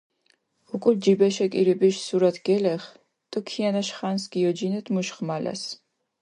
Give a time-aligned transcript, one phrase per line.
[0.75, 2.89] უკულ ჯიბეშე კირიბიშ სურათი გელეღჷ
[3.31, 5.63] დო ქიანაშ ხანს გიოჯინედჷ მუშ ღმალას.